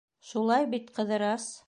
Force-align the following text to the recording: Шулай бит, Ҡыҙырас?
Шулай 0.29 0.65
бит, 0.71 0.89
Ҡыҙырас? 0.97 1.51